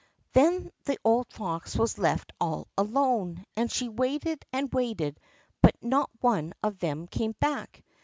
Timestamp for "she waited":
3.71-4.43